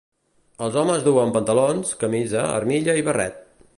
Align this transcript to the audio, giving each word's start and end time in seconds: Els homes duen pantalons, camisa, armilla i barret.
Els 0.67 0.77
homes 0.83 1.03
duen 1.07 1.33
pantalons, 1.35 1.91
camisa, 2.05 2.47
armilla 2.61 2.97
i 3.03 3.07
barret. 3.11 3.39